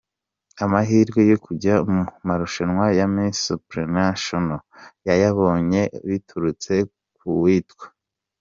[0.63, 4.57] Amahirwe yo kujya mu marushanwa ya Miss Supuranashono
[5.07, 6.73] yayabonye biturutse
[7.15, 7.85] k’uwitwa